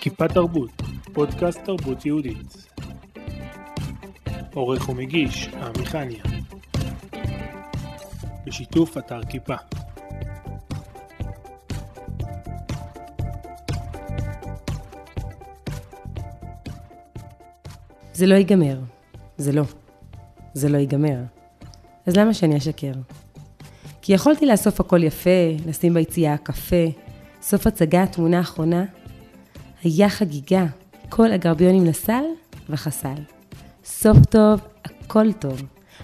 [0.00, 0.82] כיפה תרבות,
[1.12, 2.68] פודקאסט תרבות יהודית.
[4.54, 6.22] עורך ומגיש, עמיחניה.
[8.46, 9.54] בשיתוף אתר כיפה.
[18.12, 18.80] זה לא ייגמר.
[19.38, 19.62] זה לא.
[20.54, 21.18] זה לא ייגמר.
[22.06, 22.92] אז למה שאני אשקר?
[24.02, 25.30] כי יכולתי לאסוף הכל יפה,
[25.66, 26.86] לשים ביציאה קפה,
[27.42, 28.84] סוף הצגה, תמונה אחרונה.
[29.82, 30.66] היה חגיגה,
[31.08, 32.24] כל הגרביונים לסל
[32.68, 33.14] וחסל.
[33.84, 35.62] סוף טוב, הכל טוב.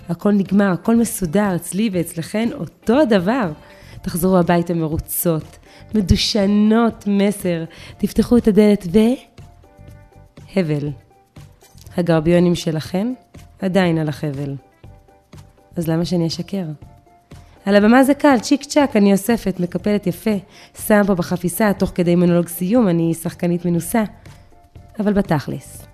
[0.09, 3.53] הכל נגמר, הכל מסודר, אצלי ואצלכן אותו הדבר.
[4.03, 5.59] תחזרו הביתה מרוצות,
[5.95, 7.65] מדושנות מסר,
[7.99, 8.99] תפתחו את הדלת ו...
[10.57, 10.89] הבל.
[11.97, 13.13] הגרביונים שלכן
[13.59, 14.55] עדיין על החבל.
[15.77, 16.65] אז למה שאני אשקר?
[17.67, 20.31] על הבמה זה קל, צ'יק צ'אק, אני אוספת, מקפלת יפה,
[20.87, 24.05] שם פה בחפיסה, תוך כדי מונולוג סיום, אני שחקנית מנוסה.
[24.99, 25.87] אבל בתכלס,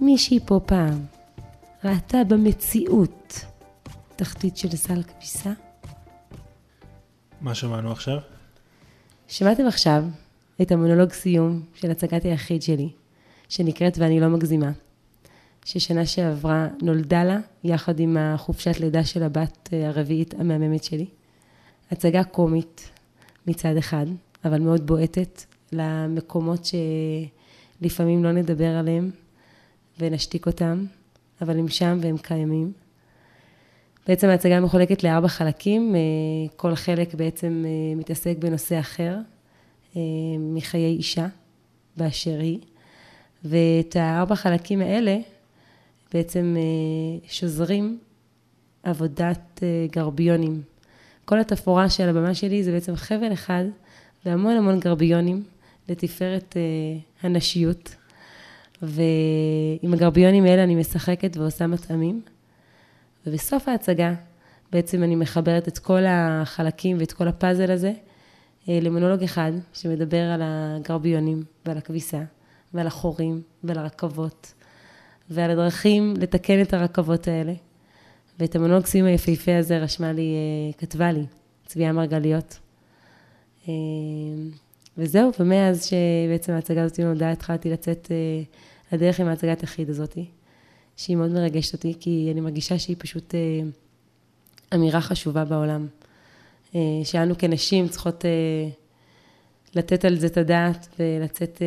[0.00, 1.04] מישהי פה פעם
[1.84, 3.44] ראתה במציאות
[4.16, 5.50] תחתית של סל כביסה?
[7.40, 8.18] מה שמענו עכשיו?
[9.28, 10.04] שמעתם עכשיו
[10.62, 12.88] את המונולוג סיום של הצגת היחיד שלי,
[13.48, 14.70] שנקראת ואני לא מגזימה,
[15.64, 21.06] ששנה שעברה נולדה לה, יחד עם החופשת לידה של הבת אה, הרביעית המהממת שלי.
[21.90, 22.90] הצגה קומית
[23.46, 24.06] מצד אחד,
[24.44, 26.68] אבל מאוד בועטת למקומות
[27.80, 29.10] שלפעמים לא נדבר עליהם
[29.98, 30.84] ונשתיק אותם,
[31.42, 32.72] אבל הם שם והם קיימים.
[34.08, 36.00] בעצם ההצגה מחולקת לארבע חלקים, אה,
[36.56, 39.16] כל חלק בעצם אה, מתעסק בנושא אחר
[40.38, 41.26] מחיי אישה
[41.96, 42.58] באשר היא.
[43.44, 45.18] ואת הארבע חלקים האלה
[46.14, 47.98] בעצם אה, שוזרים
[48.82, 50.62] עבודת אה, גרביונים.
[51.24, 53.64] כל התפאורה של הבמה שלי זה בעצם חבל אחד
[54.26, 55.44] והמון המון גרביונים
[55.88, 56.62] לתפארת אה,
[57.22, 57.94] הנשיות.
[58.82, 62.22] ועם הגרביונים האלה אני משחקת ועושה מטעמים.
[63.26, 64.14] ובסוף ההצגה
[64.72, 67.92] בעצם אני מחברת את כל החלקים ואת כל הפאזל הזה
[68.68, 72.22] למונולוג אחד שמדבר על הגרביונים ועל הכביסה
[72.74, 74.54] ועל החורים ועל הרכבות
[75.30, 77.52] ועל הדרכים לתקן את הרכבות האלה.
[78.38, 81.24] ואת המונולוג סיום היפהפה הזה רשמה לי, אה, כתבה לי,
[81.66, 82.58] צביה מרגליות.
[83.68, 83.74] אה,
[84.98, 88.42] וזהו, ומאז שבעצם ההצגה הזאת נולדה, התחלתי לצאת אה,
[88.92, 90.18] לדרך עם ההצגת יחיד הזאת,
[90.96, 93.34] שהיא מאוד מרגשת אותי, כי אני מרגישה שהיא פשוט
[94.74, 95.86] אמירה חשובה בעולם.
[97.04, 98.24] שאנו כנשים צריכות
[99.74, 101.62] לתת על זה את הדעת ולצאת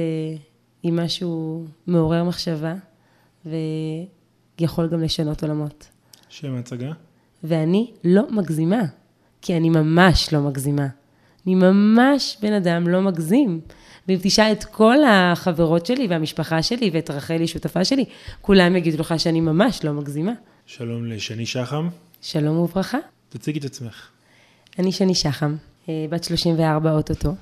[0.83, 2.75] עם משהו מעורר מחשבה.
[3.45, 5.87] ויכול גם לשנות עולמות.
[6.29, 6.91] שם ההצגה?
[7.43, 8.81] ואני לא מגזימה,
[9.41, 10.87] כי אני ממש לא מגזימה.
[11.47, 13.61] אני ממש בן אדם לא מגזים.
[14.07, 18.05] ואם תשאל את כל החברות שלי והמשפחה שלי ואת רחלי, שותפה שלי,
[18.41, 20.33] כולם יגידו לך שאני ממש לא מגזימה.
[20.65, 21.89] שלום לשני שחם.
[22.21, 22.97] שלום וברכה.
[23.29, 24.07] תציגי את עצמך.
[24.79, 25.55] אני שני שחם,
[25.89, 27.35] אה, בת 34 אוטוטו,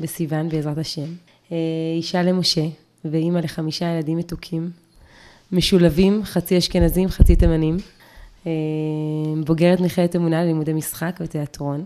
[0.00, 1.06] בסיוון בעזרת השם.
[1.52, 1.56] אה,
[1.96, 2.64] אישה למשה
[3.04, 4.70] ואימא לחמישה ילדים מתוקים,
[5.54, 7.76] משולבים, חצי אשכנזים, חצי תימנים.
[8.46, 8.52] אה,
[9.46, 11.84] בוגרת מכללת אמונה ללימודי משחק ותיאטרון.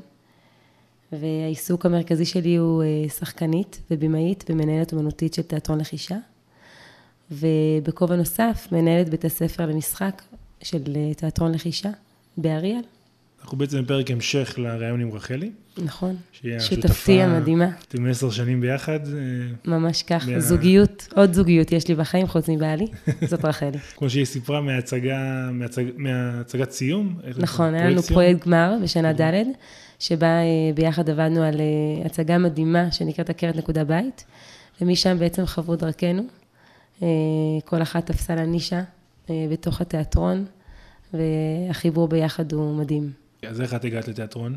[1.12, 6.16] והעיסוק המרכזי שלי הוא אה, שחקנית ובימאית ומנהלת אמנותית של תיאטרון לחישה.
[7.30, 10.22] ובכובע נוסף, מנהלת בית הספר למשחק
[10.62, 11.90] של אה, תיאטרון לחישה
[12.36, 12.82] באריאל.
[13.42, 15.50] אנחנו בעצם בפרק המשך לראיון עם רחלי.
[15.78, 16.16] נכון,
[16.58, 17.68] שותפתי המדהימה.
[17.88, 19.00] אתם עשר שנים ביחד.
[19.06, 19.12] אה,
[19.64, 20.40] ממש כך, מה...
[20.40, 22.86] זוגיות, עוד זוגיות יש לי בחיים חוץ מבעלי,
[23.30, 23.78] זאת רחלי.
[23.96, 27.20] כמו שהיא סיפרה מהצגה, מהצג, מהצגת סיום.
[27.36, 29.42] נכון, היה לנו פרויקט גמר בשנה ד',
[29.98, 34.24] שבה אה, ביחד עבדנו על אה, הצגה מדהימה שנקראת עקרת נקודה בית,
[34.80, 36.22] ומשם בעצם חברו דרכנו.
[37.64, 38.82] כל אחת תפסה לה נישה
[39.30, 40.44] בתוך התיאטרון,
[41.14, 43.27] והחיבור ביחד הוא מדהים.
[43.46, 44.56] אז איך את הגעת לתיאטרון?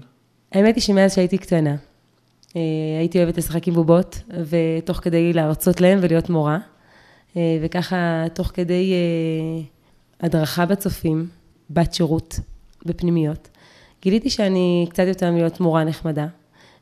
[0.52, 1.76] האמת היא שמאז שהייתי קטנה,
[2.56, 2.62] אה,
[3.00, 6.58] הייתי אוהבת לשחק עם בובות, ותוך כדי להרצות להם ולהיות מורה.
[7.38, 9.64] אה, וככה, תוך כדי אה,
[10.20, 11.28] הדרכה בצופים,
[11.70, 12.40] בת שירות
[12.86, 13.50] בפנימיות,
[14.02, 16.28] גיליתי שאני קצת יותר מלהיות מורה נחמדה,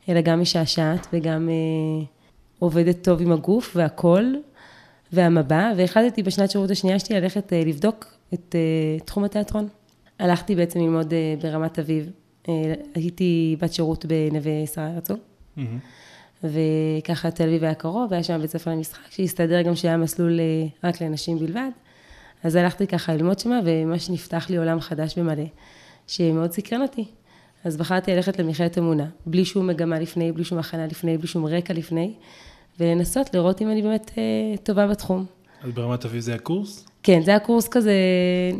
[0.09, 1.49] אלא גם משעשעת וגם
[2.59, 4.41] עובדת טוב עם הגוף והקול
[5.13, 8.55] והמבע, והחלטתי בשנת שירות השנייה שלי ללכת לבדוק את
[9.05, 9.67] תחום התיאטרון.
[10.19, 12.09] הלכתי בעצם ללמוד אה, ברמת אביב.
[12.49, 15.17] אה, הייתי בת שירות בנווה שרה הרצוג.
[16.43, 20.89] וככה תל אביב היה קרוב, היה שם בית ספר למשחק, שהסתדר גם שהיה מסלול אה,
[20.89, 21.69] רק לנשים בלבד.
[22.43, 25.43] אז הלכתי ככה ללמוד שמה, וממש נפתח לי עולם חדש ומלא,
[26.07, 27.05] שמאוד סקרן אותי.
[27.63, 31.45] אז בחרתי ללכת למכללת אמונה, בלי שום מגמה לפני, בלי שום הכנה לפני, בלי שום
[31.45, 32.13] רקע לפני,
[32.79, 35.25] ולנסות לראות אם אני באמת אה, טובה בתחום.
[35.63, 36.85] אז ברמת אביב זה הקורס?
[37.03, 37.93] כן, זה היה קורס כזה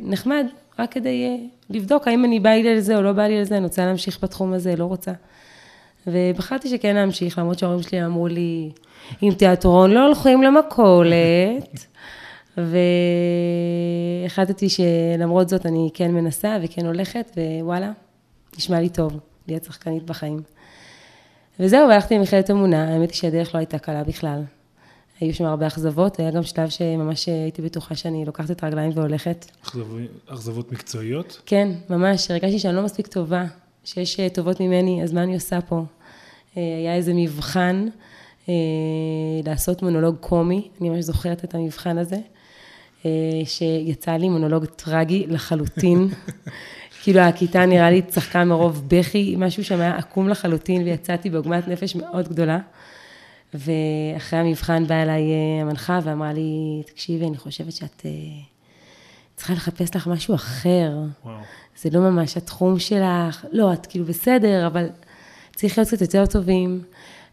[0.04, 0.46] נחמד,
[0.80, 1.36] רק כדי אה,
[1.70, 4.54] לבדוק האם אני באה לי לזה או לא באה לי לזה, אני רוצה להמשיך בתחום
[4.54, 5.12] הזה, לא רוצה.
[6.08, 8.72] ובחרתי שכן להמשיך, למרות שההורים שלי אמרו לי,
[9.22, 11.86] עם תיאטרון לא הולכים למכולת.
[14.26, 17.92] והחלטתי שלמרות זאת אני כן מנסה וכן הולכת, ווואלה,
[18.58, 20.42] נשמע לי טוב להיות שחקנית בחיים.
[21.60, 24.44] וזהו, והלכתי למכללת אמונה, האמת היא שהדרך לא הייתה קלה בכלל.
[25.20, 29.46] היו שם הרבה אכזבות, היה גם שלב שממש הייתי בטוחה שאני לוקחת את הרגליים והולכת.
[30.28, 31.42] אכזבות מקצועיות?
[31.46, 33.46] כן, ממש, הרגשתי שאני לא מספיק טובה,
[33.84, 35.84] שיש אה, טובות ממני, אז מה אני עושה פה?
[36.58, 37.88] אה, היה איזה מבחן
[38.50, 38.54] אה,
[39.46, 42.18] לעשות מונולוג קומי, אני ממש זוכרת את המבחן הזה,
[43.46, 46.08] שיצא לי מונולוג טרגי לחלוטין.
[47.04, 51.96] כאילו הכיתה נראה לי צחקה מרוב בכי, משהו שם היה עקום לחלוטין, ויצאתי בעוגמת נפש
[51.96, 52.60] מאוד גדולה.
[53.54, 58.12] ואחרי המבחן באה אליי אה, המנחה ואמרה לי, תקשיבי, אני חושבת שאת אה,
[59.36, 60.92] צריכה לחפש לך משהו אחר.
[61.24, 61.38] וואו.
[61.78, 64.90] זה לא ממש התחום שלך, לא, את כאילו בסדר, אבל
[65.56, 66.84] צריך להיות קצת יותר טובים.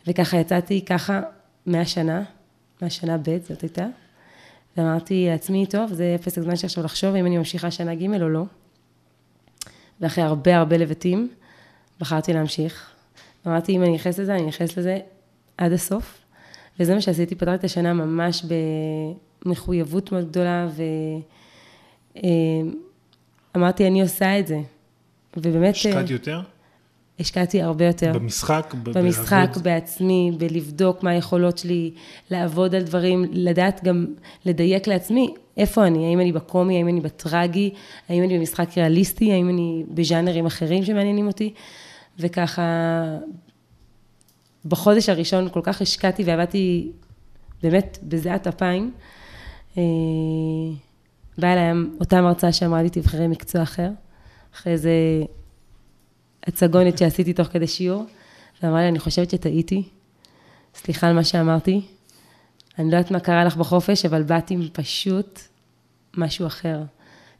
[0.06, 1.20] וככה יצאתי ככה
[1.66, 2.22] מהשנה,
[2.82, 3.86] מהשנה ב' זאת הייתה.
[4.76, 8.44] ואמרתי לעצמי, טוב, זה אפס הזמן שעכשיו לחשוב אם אני ממשיכה שנה ג' או לא.
[10.00, 11.28] ואחרי הרבה הרבה לבטים,
[12.00, 12.90] בחרתי להמשיך.
[13.46, 14.98] אמרתי, אם אני נכנסת לזה, אני נכנסת לזה
[15.58, 16.18] עד הסוף.
[16.80, 18.44] וזה מה שעשיתי, פתרתי את השנה ממש
[19.44, 20.68] במחויבות מאוד גדולה,
[23.54, 24.60] ואמרתי, אני עושה את זה.
[25.36, 25.74] ובאמת...
[25.74, 26.40] השקעת יותר?
[27.20, 28.12] השקעתי הרבה יותר.
[28.12, 28.74] במשחק?
[28.82, 29.64] במשחק, בעבוד.
[29.64, 31.90] בעצמי, בלבדוק מה היכולות שלי,
[32.30, 34.06] לעבוד על דברים, לדעת גם
[34.46, 37.70] לדייק לעצמי איפה אני, האם אני בקומי, האם אני בטרגי,
[38.08, 41.52] האם אני במשחק ריאליסטי, האם אני בז'אנרים אחרים שמעניינים אותי,
[42.18, 42.62] וככה
[44.68, 46.92] בחודש הראשון כל כך השקעתי ועבדתי
[47.62, 48.92] באמת בזיעת אפיים.
[49.78, 49.82] אה,
[51.38, 53.90] באה אליי אותה מרצה שאמרה לי, תבחרי מקצוע אחר,
[54.54, 54.92] אחרי איזה
[56.46, 58.04] הצגונת שעשיתי תוך כדי שיעור,
[58.62, 59.82] ואמרה לי, אני חושבת שטעיתי,
[60.74, 61.80] סליחה על מה שאמרתי,
[62.78, 65.40] אני לא יודעת מה קרה לך בחופש, אבל באתי עם פשוט
[66.16, 66.82] משהו אחר.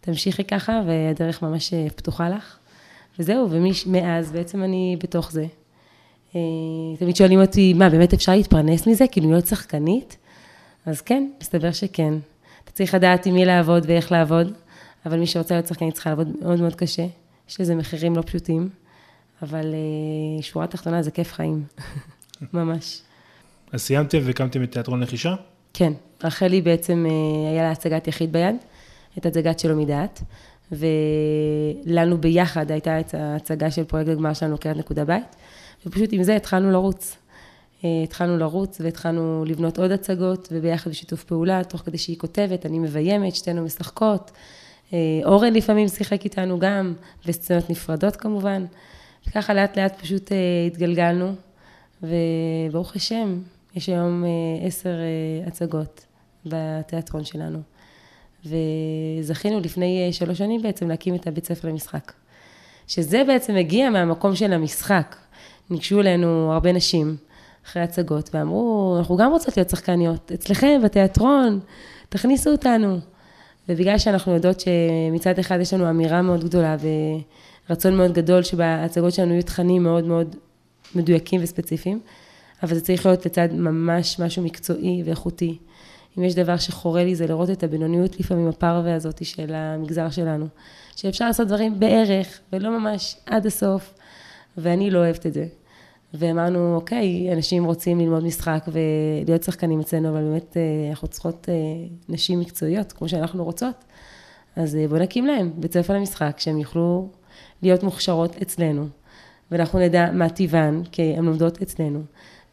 [0.01, 2.59] תמשיכי ככה, והדרך ממש פתוחה לך.
[3.19, 5.47] וזהו, ומאז בעצם אני בתוך זה.
[6.37, 9.05] אה, תמיד שואלים אותי, מה, באמת אפשר להתפרנס מזה?
[9.07, 10.17] כאילו להיות שחקנית?
[10.87, 12.15] אז כן, מסתבר שכן.
[12.65, 14.53] אתה צריך לדעת עם מי לעבוד ואיך לעבוד,
[15.07, 17.07] אבל מי שרוצה להיות שחקנית צריכה לעבוד מאוד מאוד קשה.
[17.49, 18.69] יש לזה מחירים לא פשוטים,
[19.43, 21.65] אבל אה, שורה תחתונה זה כיף חיים,
[22.53, 23.01] ממש.
[23.73, 25.35] אז סיימתם והקמתם את תיאטרון לחישה?
[25.75, 25.93] כן,
[26.25, 28.57] רחלי בעצם אה, היה לה הצגת יחיד ביד,
[29.19, 30.23] את הצגת שלו מדעת,
[30.73, 35.37] ולנו ביחד הייתה את ההצגה של פרויקט הגמר שלנו קריאת נקודה בית.
[35.87, 37.17] ופשוט עם זה התחלנו לרוץ.
[37.85, 42.79] אה, התחלנו לרוץ והתחלנו לבנות עוד הצגות, וביחד בשיתוף פעולה, תוך כדי שהיא כותבת, אני
[42.79, 44.31] מביימת, שתינו משחקות.
[44.93, 46.95] אה, אורן לפעמים שיחק איתנו גם,
[47.27, 48.65] וסצנות נפרדות כמובן.
[49.29, 50.37] וככה לאט לאט פשוט אה,
[50.67, 51.35] התגלגלנו,
[52.03, 53.39] וברוך השם,
[53.75, 54.25] יש היום
[54.67, 54.95] עשר
[55.47, 56.07] הצגות
[56.47, 57.59] בתיאטרון שלנו.
[58.47, 62.13] וזכינו לפני שלוש שנים בעצם להקים את הבית ספר למשחק.
[62.89, 65.17] שזה בעצם הגיע מהמקום של המשחק.
[65.71, 67.17] ניגשו אלינו הרבה נשים
[67.67, 71.61] אחרי הצגות ואמרו, אנחנו גם רוצות להיות שחקניות, אצלכם בתיאטרון,
[72.09, 72.99] תכניסו אותנו.
[73.69, 76.77] ובגלל שאנחנו יודעות שמצד אחד יש לנו אמירה מאוד גדולה
[77.69, 80.37] ורצון מאוד גדול שבהצגות שלנו יהיו תכנים מאוד מאוד
[80.95, 82.01] מדויקים וספציפיים,
[82.63, 85.59] אבל זה צריך להיות לצד ממש משהו מקצועי ואיכותי.
[86.19, 90.47] אם יש דבר שחורה לי זה לראות את הבינוניות לפעמים הפרווה הזאת של המגזר שלנו,
[90.97, 93.95] שאפשר לעשות דברים בערך ולא ממש עד הסוף,
[94.59, 95.47] ואני לא אוהבת את זה.
[96.15, 101.55] ואמרנו, אוקיי, אנשים רוצים ללמוד משחק ולהיות שחקנים אצלנו, אבל באמת אה, אנחנו צריכות אה,
[102.09, 103.85] נשים מקצועיות, כמו שאנחנו רוצות.
[104.57, 107.09] אז אה, בואו נקים להם בית ספר למשחק, שהם יוכלו
[107.63, 108.89] להיות מוכשרות אצלנו,
[109.51, 112.03] ואנחנו נדע מה טיבן, כי הן לומדות אצלנו,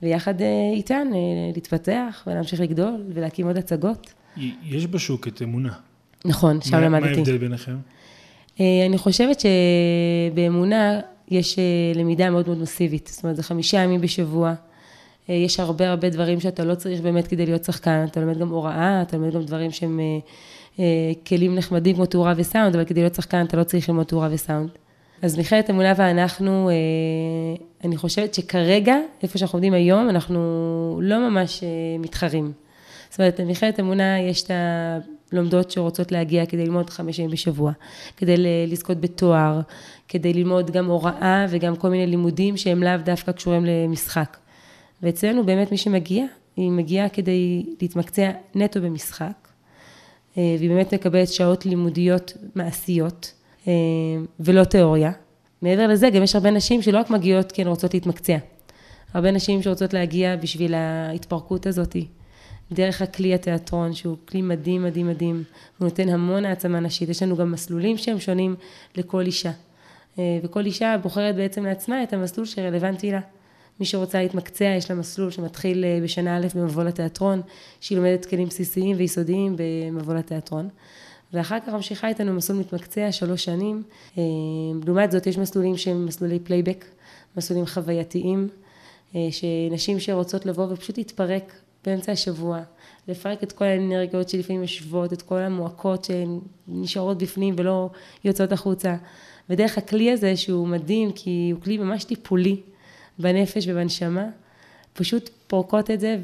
[0.01, 0.33] ויחד
[0.74, 1.07] איתן
[1.53, 4.13] להתפתח ולהמשיך לגדול ולהקים עוד הצגות.
[4.63, 5.74] יש בשוק את אמונה.
[6.25, 7.05] נכון, שם למדתי.
[7.05, 7.75] מה ההבדל ביניכם?
[8.60, 11.00] אני חושבת שבאמונה
[11.33, 11.63] יש אה,
[11.95, 14.53] למידה מאוד מאוד מסיבית, זאת אומרת, זה חמישה ימים בשבוע.
[15.29, 18.49] אה, יש הרבה הרבה דברים שאתה לא צריך באמת כדי להיות שחקן, אתה לומד גם
[18.49, 19.99] הוראה, אתה לומד גם דברים שהם
[20.79, 20.83] אה,
[21.27, 24.69] כלים נחמדים כמו תאורה וסאונד, אבל כדי להיות שחקן אתה לא צריך ללמוד תאורה וסאונד.
[25.21, 26.69] אז מכללת אמונה ואנחנו,
[27.83, 30.39] אני חושבת שכרגע, איפה שאנחנו עומדים היום, אנחנו
[31.03, 31.63] לא ממש
[31.99, 32.51] מתחרים.
[33.09, 34.51] זאת אומרת, במכללת אמונה יש את
[35.33, 37.71] הלומדות שרוצות להגיע כדי ללמוד חמש ימים בשבוע,
[38.17, 38.35] כדי
[38.67, 39.61] לזכות בתואר,
[40.07, 44.37] כדי ללמוד גם הוראה וגם כל מיני לימודים שהם לאו דווקא קשורים למשחק.
[45.03, 46.25] ואצלנו באמת מי שמגיע,
[46.55, 49.47] היא מגיעה כדי להתמקצע נטו במשחק,
[50.37, 53.33] אה, והיא באמת מקבלת שעות לימודיות מעשיות,
[53.67, 53.73] אה,
[54.39, 55.11] ולא תיאוריה.
[55.61, 58.37] מעבר לזה, גם יש הרבה נשים שלא רק מגיעות כי הן רוצות להתמקצע.
[59.13, 62.07] הרבה נשים שרוצות להגיע בשביל ההתפרקות הזאתי.
[62.73, 65.43] דרך הכלי התיאטרון, שהוא כלי מדהים, מדהים, מדהים.
[65.77, 67.09] הוא נותן המון העצמה נשית.
[67.09, 68.55] יש לנו גם מסלולים שהם שונים
[68.95, 69.51] לכל אישה.
[70.19, 73.19] אה, וכל אישה בוחרת בעצם לעצמה את המסלול שרלוונטי לה.
[73.79, 77.41] מי שרוצה להתמקצע, יש לה מסלול שמתחיל אה, בשנה א' במבוא לתיאטרון,
[77.81, 80.69] שהיא לומדת כלים בסיסיים ויסודיים במבוא לתיאטרון.
[81.33, 83.83] ואחר כך ממשיכה איתנו מסלול מתמקצע שלוש שנים.
[84.17, 84.23] אה,
[84.85, 86.85] לעומת זאת, יש מסלולים שהם מסלולי פלייבק,
[87.37, 88.49] מסלולים חווייתיים,
[89.31, 91.53] שנשים שרוצות לבוא ופשוט להתפרק
[91.85, 92.61] באמצע השבוע,
[93.07, 97.89] לפרק את כל האנרגיות שלפעמים יושבות, את כל המועקות שנשארות בפנים ולא
[98.23, 98.95] יוצאות החוצה.
[99.49, 102.61] ודרך הכלי הזה שהוא מדהים, כי הוא כלי ממש טיפולי
[103.19, 104.25] בנפש ובנשמה,
[104.93, 106.17] פשוט פורקות את זה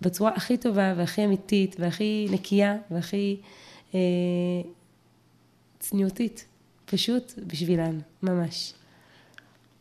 [0.00, 3.36] ובצורה הכי טובה והכי אמיתית והכי נקייה והכי
[3.94, 4.00] אה,
[5.78, 6.46] צניעותית,
[6.84, 8.72] פשוט בשבילן, ממש.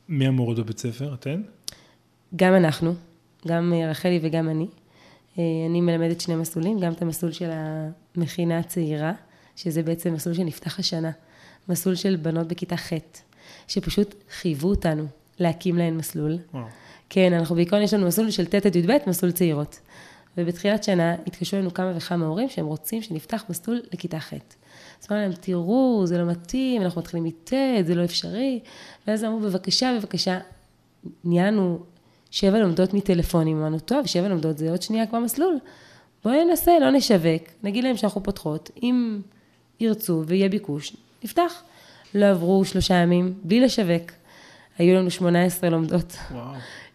[0.10, 1.14] מי המורות בבית ספר?
[1.14, 1.42] אתן?
[2.36, 2.94] גם אנחנו,
[3.48, 4.68] גם רחלי וגם אני.
[5.40, 9.14] אה, אני מלמדת שני מסלולים, גם את המסלול של המכינה הצעירה,
[9.56, 11.12] שזה בעצם מסלול שנפתח השנה,
[11.70, 12.94] מסלול של בנות בכיתה ח',
[13.68, 15.06] שפשוט חייבו אותנו
[15.40, 16.38] להקים להן מסלול.
[16.54, 16.66] וואו.
[17.10, 19.80] כן, אנחנו בעיקרון יש לנו מסלול של ט' עד י"ב, מסלול צעירות.
[20.38, 24.34] ובתחילת שנה התקשרו לנו כמה וכמה הורים שהם רוצים שנפתח מסלול לכיתה ח'.
[24.34, 27.54] אז אמרנו להם, תראו, זה לא מתאים, אנחנו מתחילים מט',
[27.86, 28.60] זה לא אפשרי.
[29.08, 30.40] ואז אמרו, בבקשה, בבקשה,
[31.24, 31.80] נהיה לנו
[32.36, 35.58] שבע לומדות מטלפונים, אמרנו, טוב, שבע לומדות זה עוד שנייה כבר מסלול.
[36.24, 39.22] בואי ננסה, לא נשווק, נגיד להם שאנחנו פותחות, אם
[39.80, 41.64] ירצו ויהיה ביקוש, נפתח.
[42.16, 44.12] לא עברו שלושה ימים בלי לשווק.
[44.78, 46.18] היו לנו 18 לומדות.
[46.32, 46.54] וואו.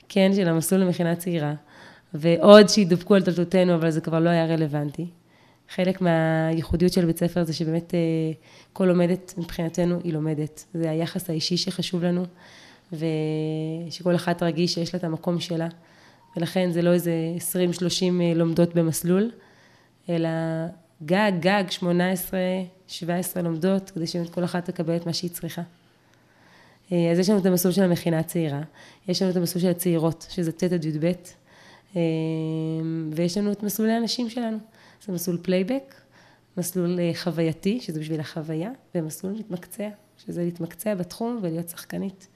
[0.08, 1.54] כן, של המסלול למכינה צעירה.
[2.14, 5.06] ועוד שהתדפקו על דלתותינו, אבל זה כבר לא היה רלוונטי.
[5.74, 7.98] חלק מהייחודיות של בית ספר זה שבאמת אה,
[8.72, 10.64] כל לומדת מבחינתנו היא לומדת.
[10.74, 12.24] זה היחס האישי שחשוב לנו.
[12.92, 15.68] ושכל אחת תרגיש שיש לה את המקום שלה,
[16.36, 17.12] ולכן זה לא איזה
[17.54, 17.56] 20-30
[18.20, 19.30] אה, לומדות במסלול,
[20.08, 20.28] אלא
[21.02, 21.82] גג, גג, 18-17
[23.42, 25.62] לומדות, כדי שכל אחת תקבל את מה שהיא צריכה.
[26.92, 28.62] אה, אז יש לנו את המסלול של המכינה הצעירה,
[29.08, 31.12] יש לנו את המסלול של הצעירות, שזה ט' עד י"ב,
[31.96, 32.00] אה,
[33.12, 34.58] ויש לנו את מסלולי הנשים שלנו.
[35.06, 35.94] זה מסלול פלייבק,
[36.56, 42.28] מסלול חווייתי, שזה בשביל החוויה, ומסלול מתמקצע, שזה להתמקצע בתחום ולהיות שחקנית.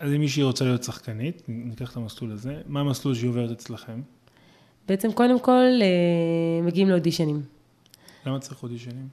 [0.00, 4.00] אז אם מישהי רוצה להיות שחקנית, ניקח את המסלול הזה, מה המסלול שהיא עוברת אצלכם?
[4.88, 7.42] בעצם קודם כל אה, מגיעים לאודישנים.
[8.26, 9.08] למה צריך אודישנים?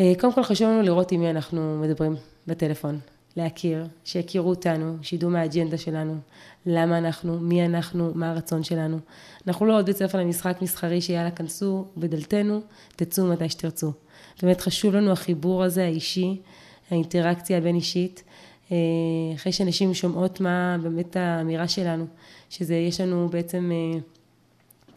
[0.00, 2.16] אה, קודם כל חשוב לנו לראות עם מי אנחנו מדברים
[2.46, 2.98] בטלפון,
[3.36, 6.16] להכיר, שיכירו אותנו, שידעו מה האג'נדה שלנו,
[6.66, 8.98] למה אנחנו, מי אנחנו, מה הרצון שלנו.
[9.46, 12.60] אנחנו לא עוד בית ספר למשחק מסחרי שיאללה, כנסו בדלתנו,
[12.96, 13.92] תצאו מתי שתרצו.
[14.42, 16.40] באמת חשוב לנו החיבור הזה, האישי,
[16.90, 18.24] האינטראקציה הבין אישית,
[19.34, 22.06] אחרי שנשים שומעות מה באמת האמירה שלנו,
[22.50, 24.00] שזה יש לנו בעצם אה,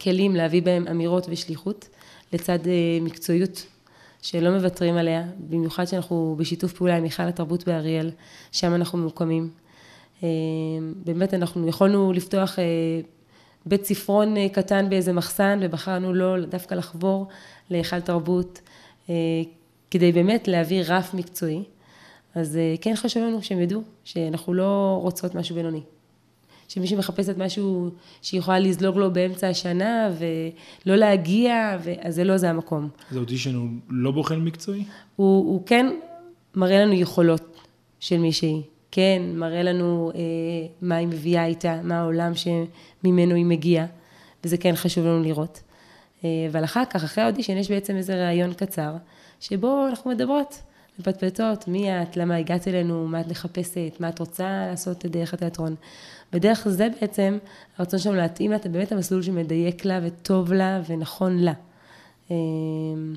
[0.00, 1.88] כלים להביא בהם אמירות ושליחות
[2.32, 3.66] לצד אה, מקצועיות
[4.22, 8.10] שלא מוותרים עליה, במיוחד שאנחנו בשיתוף פעולה עם מיכל התרבות באריאל,
[8.52, 9.50] שם אנחנו ממוקמים.
[11.04, 12.58] באמת אנחנו יכולנו לפתוח
[13.66, 17.26] בית ספרון קטן באיזה מחסן ובחרנו לא דווקא לחבור
[17.70, 18.60] להיכל תרבות
[19.90, 21.64] כדי באמת להביא רף מקצועי.
[22.34, 25.80] אז אה, כן חשוב לנו שהם ידעו שאנחנו לא רוצות משהו בינוני.
[26.68, 27.90] שמי שמחפשת משהו
[28.22, 32.88] שהיא יכולה לזלוג לו באמצע השנה ולא להגיע, אז זה לא זה המקום.
[33.10, 34.84] אז האודישן הוא לא בוחן מקצועי?
[35.16, 35.86] הוא, הוא כן
[36.54, 37.56] מראה לנו יכולות
[38.00, 38.62] של מישהי.
[38.90, 40.20] כן, מראה לנו אה,
[40.82, 43.86] מה היא מביאה איתה, מה העולם שממנו היא מגיעה,
[44.44, 45.62] וזה כן חשוב לנו לראות.
[46.24, 48.94] אה, אבל אחר כך, אחרי האודישן, יש בעצם איזה ראיון קצר,
[49.40, 50.62] שבו אנחנו מדברות.
[50.98, 55.74] מפטפטות, מי את, למה הגעת אלינו, מה את מחפשת, מה את רוצה לעשות דרך התיאטרון.
[56.32, 57.38] בדרך זה בעצם
[57.78, 61.52] הרצון שלנו להתאים לה את באמת המסלול שמדייק לה וטוב לה ונכון לה.
[62.30, 63.14] אמ,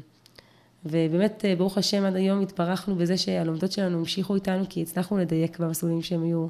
[0.86, 6.02] ובאמת, ברוך השם, עד היום התברכנו בזה שהלומדות שלנו המשיכו איתנו, כי הצלחנו לדייק במסלולים
[6.02, 6.48] שהן היו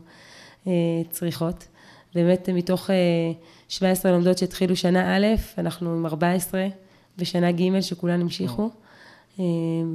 [0.68, 0.72] אה,
[1.10, 1.68] צריכות.
[2.16, 2.90] באמת, מתוך
[3.68, 5.26] 17 אה, לומדות שהתחילו שנה א',
[5.58, 6.68] אנחנו עם 14
[7.18, 8.70] ושנה ג' שכולן המשיכו.
[9.40, 9.46] אה,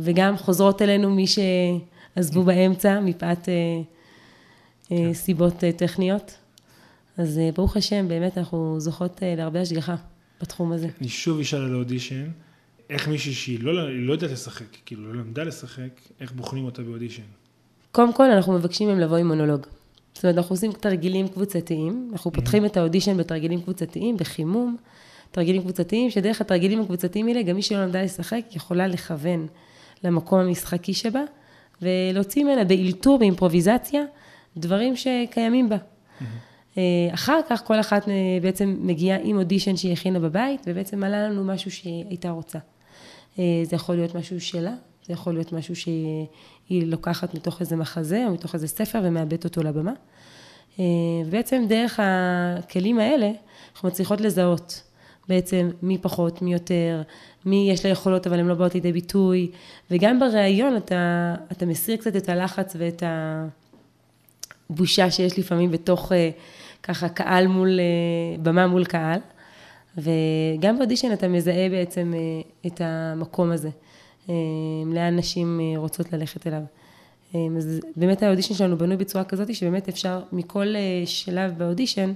[0.01, 3.83] וגם חוזרות אלינו מי שעזבו באמצע מפאת אה, אה,
[4.89, 5.13] כן.
[5.13, 6.37] סיבות טכניות.
[7.17, 9.97] אז ברוך השם, באמת אנחנו זוכות להרבה השגחה
[10.43, 10.89] בתחום הזה.
[11.01, 12.29] אני שוב אשאל על האודישן,
[12.91, 17.23] איך מישהי שהיא לא, לא יודעת לשחק, כאילו לא למדה לשחק, איך בוחנים אותה באודישן?
[17.93, 19.67] קודם כל אנחנו מבקשים מהם לבוא עם מונולוג.
[20.15, 24.77] זאת אומרת, אנחנו עושים תרגילים קבוצתיים, אנחנו פותחים את האודישן בתרגילים קבוצתיים, בחימום,
[25.31, 29.47] תרגילים קבוצתיים, שדרך התרגילים הקבוצתיים האלה, גם מי שלא למדה לשחק, יכולה לכוון
[30.05, 31.23] למקום המשחקי שבה,
[31.83, 34.03] ולהוציא ממנה באלתור, באימפרוביזציה,
[34.57, 35.77] דברים שקיימים בה.
[36.79, 36.83] אה,
[37.15, 41.45] אחר כך כל אחת אה, בעצם מגיעה עם אודישן שהיא הכינה בבית, ובעצם עלה לנו
[41.45, 42.59] משהו שהיא הייתה רוצה.
[43.39, 44.75] אה, זה יכול להיות משהו שלה,
[45.07, 46.27] זה יכול להיות משהו שהיא
[46.87, 49.93] לוקחת מתוך איזה מחזה או מתוך איזה ספר ומאבדת אותו לבמה.
[51.27, 53.31] ובעצם דרך הכלים האלה
[53.73, 54.83] אנחנו מצליחות לזהות
[55.29, 57.03] בעצם מי פחות, מי יותר,
[57.47, 59.51] מי יש לה יכולות אבל הן לא באות לידי ביטוי,
[59.91, 63.03] וגם בריאיון אתה, אתה מסיר קצת את הלחץ ואת
[64.71, 66.13] הבושה שיש לפעמים בתוך
[66.83, 69.21] ככה קהל מול, אה, במה מול קהל,
[69.97, 72.21] וגם באודישן אתה מזהה בעצם אה,
[72.67, 73.69] את המקום הזה,
[74.29, 74.35] אה,
[74.87, 76.63] לאן נשים רוצות ללכת אליו.
[77.57, 80.67] אז באמת האודישן שלנו בנוי בצורה כזאת שבאמת אפשר מכל
[81.05, 82.13] שלב באודישן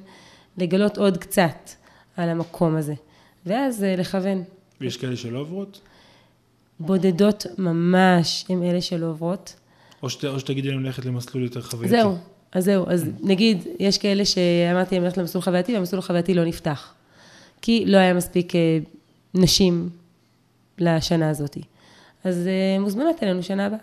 [0.59, 1.71] לגלות עוד קצת
[2.17, 2.95] על המקום הזה,
[3.47, 4.43] ואז לכוון.
[4.81, 5.81] ויש כאלה שלא עוברות?
[6.81, 9.55] בודדות ממש הם אלה שלא עוברות.
[10.03, 11.97] או, שת, או שתגידי להם ללכת למסלול יותר חווייתי.
[11.97, 12.17] זהו,
[12.53, 16.95] אז זהו, אז נגיד, יש כאלה שאמרתי, אני הולכת למסלול חווייתי, והמסלול החווייתי לא נפתח.
[17.63, 18.79] כי לא היה מספיק אה,
[19.35, 19.89] נשים
[20.79, 21.59] לשנה הזאת.
[22.25, 23.79] אז אה, מוזמנות אלינו שנה הבאה.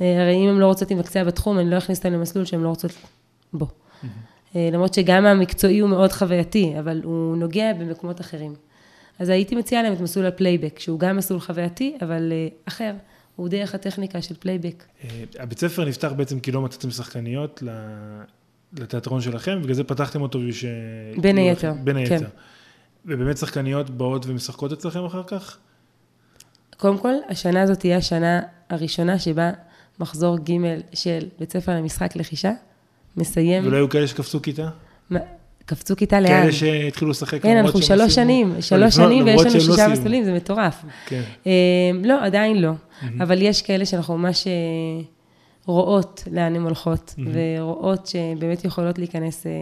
[0.00, 2.68] אה, הרי אם הן לא רוצות להתמקצע בתחום, אני לא אכניס אותן למסלול שהן לא
[2.68, 2.90] רוצות
[3.52, 3.66] בו.
[4.54, 8.54] למרות שגם המקצועי הוא מאוד חווייתי, אבל הוא נוגע במקומות אחרים.
[9.18, 12.32] אז הייתי מציעה להם את מסלול הפלייבק, שהוא גם מסלול חווייתי, אבל
[12.64, 12.92] אחר.
[13.36, 14.84] הוא דרך הטכניקה של פלייבק.
[15.04, 17.62] אה, הבית ספר נפתח בעצם כי לא מצאתם שחקניות
[18.78, 20.64] לתיאטרון שלכם, ובגלל זה פתחתם אותו בשביל ש...
[21.20, 22.18] בין היתר, בין היתר.
[22.18, 22.24] כן.
[23.06, 25.58] ובאמת שחקניות באות ומשחקות אצלכם אחר כך?
[26.76, 28.40] קודם כל, השנה הזאת תהיה השנה
[28.70, 29.50] הראשונה שבה
[29.98, 30.52] מחזור ג'
[30.94, 32.52] של בית ספר למשחק לחישה
[33.16, 33.66] מסיים...
[33.66, 34.68] ולא היו כאלה שקפצו כיתה?
[35.66, 36.30] קפצו כיתה לאן?
[36.30, 37.42] כאלה שהתחילו לשחק.
[37.42, 40.84] כן, אנחנו שלוש שנים, שלוש שנים ויש לנו שישה לא מסלולים, זה מטורף.
[41.06, 41.22] כן.
[41.46, 41.50] אמ,
[42.04, 42.72] לא, עדיין לא.
[43.20, 44.52] אבל יש כאלה שאנחנו ממש אה,
[45.66, 49.52] רואות לאן הן הולכות, ורואות שבאמת יכולות להיכנס אה,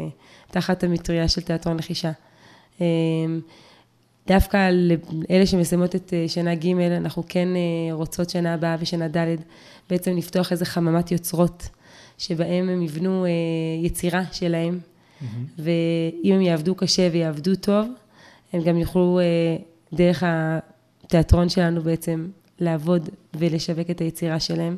[0.51, 2.11] תחת המטריה של תיאטרון לחישה.
[2.81, 3.41] אמ,
[4.27, 4.71] דווקא
[5.31, 7.49] לאלה שמסיימות את אה, שנה ג', אנחנו כן
[7.93, 9.37] רוצות שנה הבאה ושנה ד',
[9.91, 11.69] בעצם לפתוח איזה חממת יוצרות,
[12.21, 13.27] שבהם הם יבנו
[13.83, 14.81] יצירה שלהם,
[15.21, 15.25] Mm-hmm.
[15.59, 17.87] ואם הם יעבדו קשה ויעבדו טוב,
[18.53, 19.57] הם גם יוכלו אה,
[19.93, 22.29] דרך התיאטרון שלנו בעצם
[22.59, 24.77] לעבוד ולשווק את היצירה שלהם.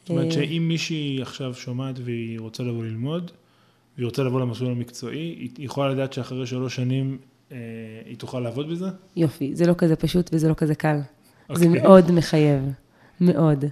[0.00, 3.30] זאת אומרת אה, שאם מישהי עכשיו שומעת והיא רוצה לבוא ללמוד,
[3.96, 7.18] והיא רוצה לבוא למסלול המקצועי, היא יכולה לדעת שאחרי שלוש שנים
[7.52, 7.56] אה,
[8.06, 8.86] היא תוכל לעבוד בזה?
[9.16, 10.98] יופי, זה לא כזה פשוט וזה לא כזה קל.
[11.50, 11.58] Okay.
[11.58, 11.82] זה אוקיי.
[11.82, 12.62] מאוד מחייב,
[13.20, 13.64] מאוד.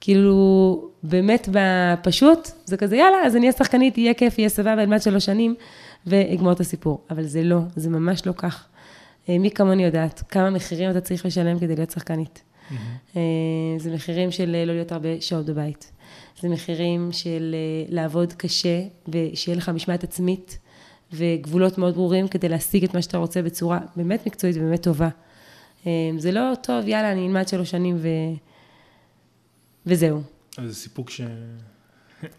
[0.00, 5.02] כאילו, באמת בפשוט, זה כזה, יאללה, אז אני אהיה שחקנית, יהיה כיף, יהיה סבבה, אלמד
[5.02, 5.54] שלוש שנים,
[6.06, 7.00] ואגמור את הסיפור.
[7.10, 8.66] אבל זה לא, זה ממש לא כך.
[9.28, 12.42] אה, מי כמוני יודעת כמה מחירים אתה צריך לשלם כדי להיות שחקנית.
[12.70, 13.18] Mm-hmm.
[13.78, 15.92] זה מחירים של אה, לא להיות הרבה שעות בבית.
[16.40, 17.54] זה מחירים של
[17.88, 20.58] לעבוד קשה, ושיהיה לך משמעת עצמית,
[21.12, 25.08] וגבולות מאוד ברורים כדי להשיג את מה שאתה רוצה בצורה באמת מקצועית ובאמת טובה.
[26.18, 28.08] זה לא טוב, יאללה, אני אלמד שלוש שנים ו...
[29.86, 30.22] וזהו.
[30.66, 31.20] זה סיפוק ש...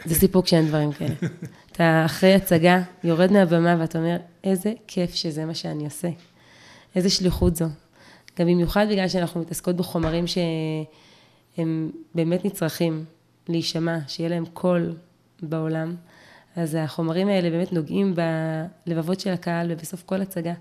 [0.06, 1.16] זה סיפוק שאין דברים כאלה.
[1.72, 6.10] אתה אחרי הצגה, יורד מהבמה ואתה אומר, איזה כיף שזה מה שאני עושה.
[6.96, 7.66] איזה שליחות זו.
[8.40, 13.06] גם במיוחד בגלל שאנחנו מתעסקות בחומרים שהם באמת נצרכים
[13.50, 14.96] להישמע, שיהיה להם קול
[15.42, 15.96] בעולם.
[16.56, 18.16] אז החומרים האלה באמת נוגעים
[18.86, 20.54] בלבבות של הקהל, ובסוף כל הצגה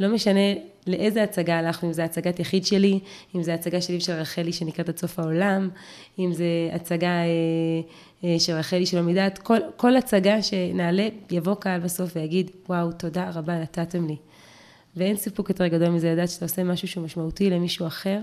[0.00, 0.40] לא משנה
[0.86, 3.00] לאיזה הצגה הלכנו, אם זו הצגת יחיד שלי,
[3.34, 5.68] אם זו הצגה שלי ושל רחלי שנקראת עד סוף העולם,
[6.18, 7.24] אם זו הצגה אה,
[8.24, 13.30] אה, של רחלי שלא מדעת, כל, כל הצגה שנעלה, יבוא קהל בסוף ויגיד, וואו, תודה
[13.34, 14.16] רבה, נתתם לי.
[14.96, 18.20] ואין סיפוק יותר גדול מזה, לדעת שאתה עושה משהו שהוא משמעותי למישהו אחר,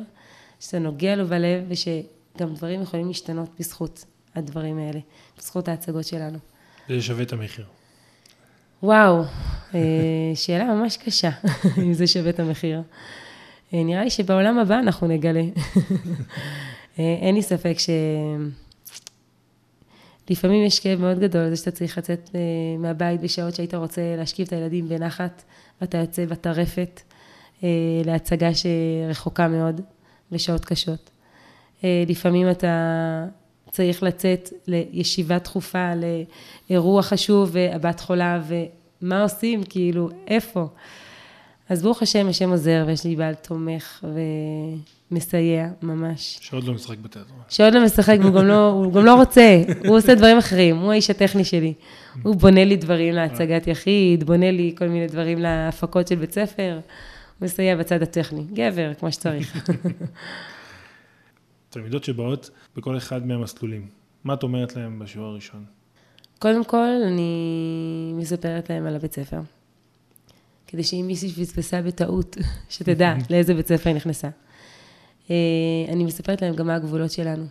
[0.59, 4.99] שאתה נוגע לו בלב, ושגם דברים יכולים להשתנות בזכות הדברים האלה,
[5.37, 6.37] בזכות ההצגות שלנו.
[6.89, 7.65] זה שווה את המחיר.
[8.83, 9.23] וואו,
[9.75, 11.29] אה, שאלה ממש קשה,
[11.83, 12.81] אם זה שווה את המחיר.
[13.73, 15.43] אה, נראה לי שבעולם הבא אנחנו נגלה.
[16.99, 17.75] אה, אין לי ספק
[20.29, 22.29] שלפעמים יש כאב מאוד גדול על זה שאתה צריך לצאת
[22.79, 25.43] מהבית בשעות שהיית רוצה להשכיב את הילדים בנחת,
[25.81, 27.01] ואתה יוצא בטרפת
[28.05, 29.81] להצגה שרחוקה מאוד,
[30.31, 31.09] ושעות קשות.
[31.83, 33.25] לפעמים אתה
[33.75, 35.91] צריך לצאת לישיבה דחופה,
[36.69, 38.41] לאירוע חשוב, והבת חולה,
[39.01, 39.63] ומה עושים?
[39.63, 40.67] כאילו, איפה?
[41.69, 44.05] אז ברוך השם, השם עוזר, ויש לי בעל תומך,
[45.11, 46.37] מסייע ממש.
[46.41, 47.39] שעוד לא משחק בתיאטרון.
[47.49, 50.91] שעוד לא משחק, והוא גם לא, הוא גם לא רוצה, הוא עושה דברים אחרים, הוא
[50.91, 51.73] האיש הטכני שלי.
[52.23, 56.73] הוא בונה לי דברים להצגת יחיד, בונה לי כל מיני דברים להפקות של בית ספר,
[57.39, 58.43] הוא מסייע בצד הטכני.
[58.53, 59.57] גבר, כמו שצריך.
[61.75, 63.87] תלמידות שבאות בכל אחד מהמסלולים,
[64.23, 65.65] מה את אומרת להם בשיעור הראשון?
[66.39, 69.39] קודם כל, אני מספרת להם על הבית ספר.
[70.67, 72.37] כדי שאם מישהי פספסה בטעות,
[72.69, 74.29] שתדע לאיזה בית ספר היא נכנסה.
[75.29, 75.35] אה,
[75.89, 77.45] אני מספרת להם גם מה הגבולות שלנו.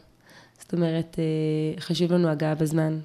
[0.59, 2.99] זאת אומרת, אה, חשוב לנו הגעה בזמן.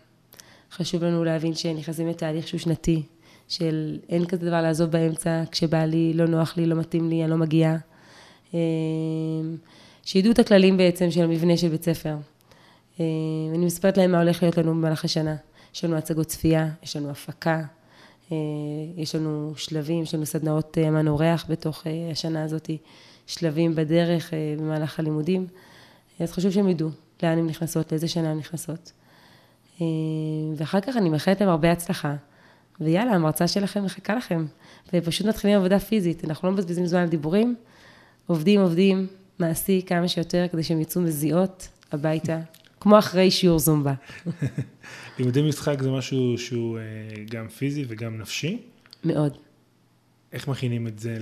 [0.71, 3.03] חשוב לנו להבין שנכנסים לתהליך שהוא שנתי,
[3.47, 7.31] של אין כזה דבר לעזוב באמצע, כשבא לי, לא נוח לי, לא מתאים לי, אני
[7.31, 7.77] לא מגיעה.
[10.09, 12.15] אה, שידעו את הכללים בעצם של המבנה של בית ספר.
[12.99, 15.35] אני מספרת להם מה הולך להיות לנו במהלך השנה.
[15.75, 17.61] יש לנו הצגות צפייה, יש לנו הפקה,
[18.97, 22.69] יש לנו שלבים, יש לנו סדנאות אמן אורח בתוך השנה הזאת.
[23.29, 25.47] שלבים בדרך אה, במהלך הלימודים,
[26.19, 26.89] אז חשוב שהם ידעו
[27.23, 28.91] לאן הן נכנסות, לאיזה שנה הן נכנסות.
[29.81, 29.85] אה,
[30.55, 32.15] ואחר כך אני מאחלת להם הרבה הצלחה,
[32.81, 34.45] ויאללה, המרצה שלכם מחכה לכם,
[34.93, 37.55] ופשוט מתחילים עבודה פיזית, אנחנו לא מבזבזים זמן על דיבורים,
[38.27, 39.07] עובדים, עובדים,
[39.39, 42.39] מעשי כמה שיותר, כדי שהם יצאו מזיעות הביתה,
[42.79, 43.93] כמו אחרי שיעור זומבה.
[45.19, 46.83] לימודי משחק זה משהו שהוא אה,
[47.29, 48.61] גם פיזי וגם נפשי?
[49.03, 49.37] מאוד.
[50.33, 51.17] איך מכינים את זה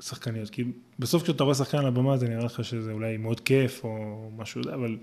[0.00, 0.64] שחקניות, כי
[0.98, 4.62] בסוף כשאתה רואה שחקן על הבמה זה נראה לך שזה אולי מאוד כיף או משהו,
[4.74, 4.96] אבל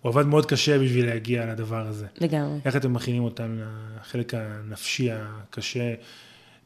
[0.00, 2.06] הוא עבד מאוד קשה בשביל להגיע לדבר הזה.
[2.20, 2.58] לגמרי.
[2.64, 3.58] איך אתם מכינים אותם
[4.00, 5.94] לחלק הנפשי הקשה,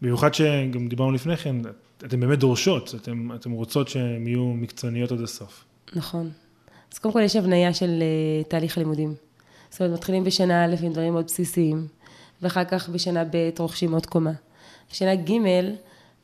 [0.03, 1.57] במיוחד שגם דיברנו לפני כן,
[2.07, 5.65] אתן באמת דורשות, אתן, רוצות שהן יהיו מקצועניות עד הסוף.
[5.95, 6.31] נכון.
[6.93, 9.15] אז קודם כל יש הבניה של uh, תהליך הלימודים.
[9.71, 11.87] זאת אומרת, מתחילים בשנה א' עם דברים מאוד בסיסיים,
[12.43, 14.33] ואחר כך בשנה ב' רוכשים עוד קומה.
[14.91, 15.33] בשנה ג'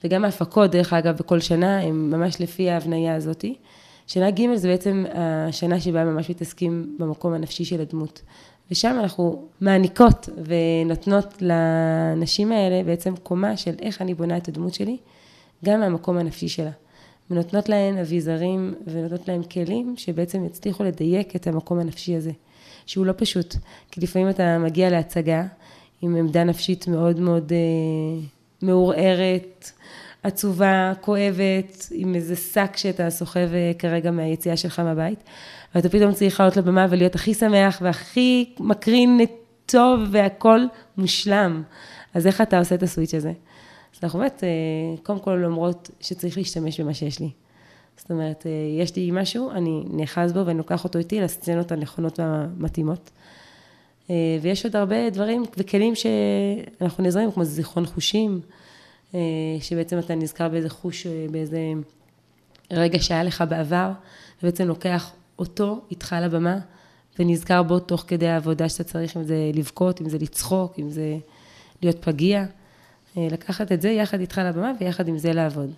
[0.05, 3.55] וגם ההפקות, דרך אגב, בכל שנה, הם ממש לפי ההבניה הזאתי.
[4.11, 8.23] שנה ג' זה בעצם השנה שבה ממש מתעסקים במקום הנפשי של הדמות.
[8.71, 14.97] ושם אנחנו מעניקות ונותנות לנשים האלה בעצם קומה של איך אני בונה את הדמות שלי,
[15.65, 16.71] גם מהמקום הנפשי שלה.
[17.31, 22.33] ונותנות להן אביזרים ונותנות להן כלים שבעצם יצליחו לדייק את המקום הנפשי הזה,
[22.87, 23.55] שהוא לא פשוט.
[23.91, 25.45] כי לפעמים אתה מגיע להצגה
[26.03, 28.27] עם עמדה נפשית מאוד מאוד אה,
[28.63, 29.71] מעורערת,
[30.23, 35.25] עצובה, כואבת, עם איזה שק שאתה סוחב אה, כרגע מהיציאה שלך מהבית,
[35.75, 39.21] ואתה פתאום צריך לעלות לבמה ולהיות הכי שמח והכי מקרין
[39.67, 40.61] טוב והכל
[40.97, 41.63] מושלם.
[42.15, 43.33] אז איך אתה עושה את הסוויץ' הזה?
[43.95, 47.31] אז אנחנו באמת, אה, קודם כל אומרות שצריך להשתמש במה שיש לי.
[47.97, 52.21] זאת אומרת, אה, יש לי משהו, אני נאחז בו ואני לוקח אותו איתי לסצנות הנכונות
[52.21, 53.11] והמתאימות.
[54.43, 58.41] ויש עוד הרבה דברים וכלים שאנחנו נעזרים, כמו זיכרון חושים,
[59.61, 61.59] שבעצם אתה נזכר באיזה חוש, אה, באיזה
[62.71, 63.93] רגע שהיה לך בעבר,
[64.43, 66.59] ובעצם לוקח אותו איתך לבמה,
[67.19, 71.17] ונזכר בו תוך כדי העבודה שאתה צריך, אם זה לבכות, אם זה לצחוק, אם זה
[71.83, 72.45] להיות פגיע.
[73.17, 75.71] אה, לקחת את זה יחד איתך לבמה ויחד עם זה לעבוד.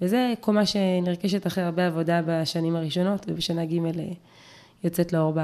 [0.00, 3.78] וזה קומה שנרכשת אחרי הרבה עבודה בשנים הראשונות, ובשנה ג'
[4.84, 5.34] יוצאת לאור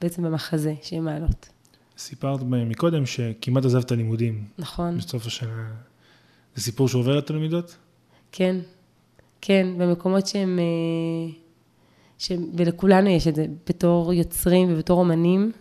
[0.00, 1.53] בעצם במחזה שהן מעלות.
[1.98, 4.44] סיפרת מקודם שכמעט עזבת לימודים.
[4.58, 4.98] נכון.
[4.98, 5.66] בסוף השנה.
[6.54, 7.76] זה סיפור שעובר לתלמידות?
[8.32, 8.56] כן,
[9.40, 11.32] כן, במקומות שהם, אה,
[12.18, 15.52] שהם, ולכולנו יש את זה, בתור יוצרים ובתור אומנים,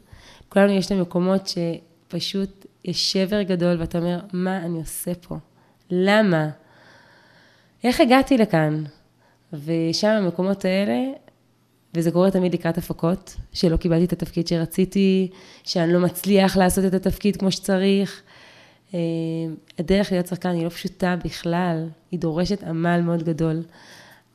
[0.47, 5.37] לכולנו יש את המקומות שפשוט יש שבר גדול ואתה אומר, מה אני עושה פה?
[5.89, 6.49] למה?
[7.83, 8.83] איך הגעתי לכאן?
[9.53, 11.11] ושם המקומות האלה,
[11.95, 15.29] וזה קורה תמיד לקראת הפקות, שלא קיבלתי את התפקיד שרציתי,
[15.63, 18.21] שאני לא מצליח לעשות את התפקיד כמו שצריך.
[18.93, 18.99] אה,
[19.79, 23.63] הדרך להיות שחקן היא לא פשוטה בכלל, היא דורשת עמל מאוד גדול.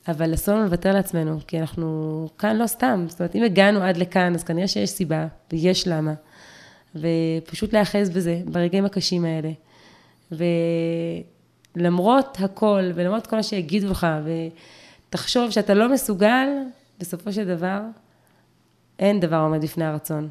[0.07, 3.05] אבל אסור לנו לוותר לעצמנו, כי אנחנו כאן לא סתם.
[3.09, 6.13] זאת אומרת, אם הגענו עד לכאן, אז כנראה שיש סיבה, ויש למה.
[6.95, 9.51] ופשוט להיאחז בזה, ברגעים הקשים האלה.
[11.75, 14.07] ולמרות הכל, ולמרות כל מה שיגידו לך,
[15.09, 16.47] ותחשוב שאתה לא מסוגל,
[16.99, 17.81] בסופו של דבר,
[18.99, 20.29] אין דבר עומד בפני הרצון.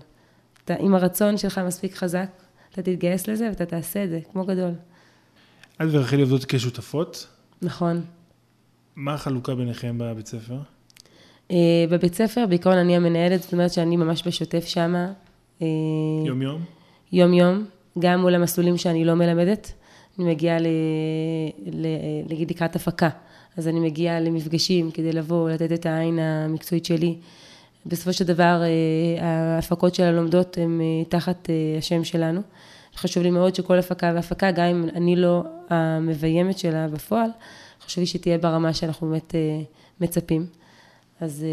[0.64, 2.31] אתה, אם הרצון שלך מספיק חזק,
[2.72, 4.72] אתה תתגייס לזה ואתה תעשה את זה, כמו גדול.
[5.83, 7.26] את ורחלי עובדות כשותפות.
[7.62, 8.04] נכון.
[8.96, 10.59] מה החלוקה ביניכם בבית ספר?
[11.48, 11.52] Uh,
[11.90, 15.12] בבית ספר, בעיקרון אני המנהלת, זאת אומרת שאני ממש בשוטף שמה.
[15.61, 15.64] Uh,
[16.26, 16.64] יום-יום?
[17.12, 17.64] יום-יום,
[17.98, 19.72] גם מול המסלולים שאני לא מלמדת.
[20.18, 20.66] אני מגיעה, ל,
[22.28, 23.09] נגיד, לקראת הפקה.
[23.57, 27.17] אז אני מגיעה למפגשים כדי לבוא, לתת את העין המקצועית שלי.
[27.87, 32.41] בסופו של דבר, אה, ההפקות של הלומדות הן אה, תחת אה, השם שלנו.
[32.97, 37.31] חשוב לי מאוד שכל הפקה והפקה, גם אם אני לא המביימת שלה בפועל,
[37.85, 39.35] חשוב לי שתהיה ברמה שאנחנו באמת
[40.01, 40.47] מצפים.
[41.21, 41.45] אז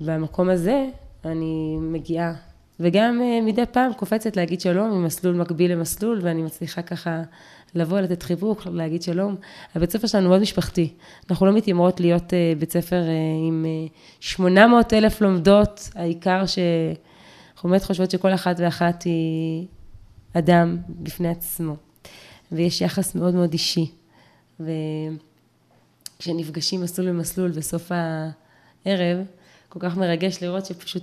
[0.00, 0.86] במקום הזה
[1.24, 2.32] אני מגיעה,
[2.80, 7.22] וגם מדי פעם קופצת להגיד שלום ממסלול מקביל למסלול, ואני מצליחה ככה
[7.74, 9.36] לבוא, לתת חיבוק, להגיד שלום.
[9.74, 10.92] הבית ספר שלנו מאוד משפחתי.
[11.30, 13.12] אנחנו לא מתיימרות להיות אה, בית ספר אה,
[13.48, 13.66] עם
[14.20, 19.66] 800 אלף לומדות, העיקר שאנחנו באמת חושבות שכל אחת ואחת היא
[20.32, 21.76] אדם בפני עצמו.
[22.52, 23.90] ויש יחס מאוד מאוד אישי.
[26.20, 27.92] וכשנפגשים מסלול במסלול בסוף
[28.84, 29.18] הערב,
[29.68, 31.02] כל כך מרגש לראות שפשוט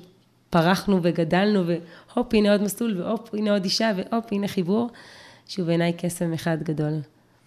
[0.49, 4.89] פרחנו וגדלנו, והופ, הנה עוד מסלול, והופ, הנה עוד אישה, והופ, הנה חיבור,
[5.47, 6.93] שהוא בעיניי קסם אחד גדול.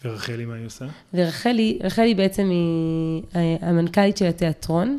[0.05, 0.85] ורחלי, מה היא עושה?
[1.15, 3.23] ורחלי, רחלי בעצם היא
[3.61, 4.99] המנכ"לית של התיאטרון.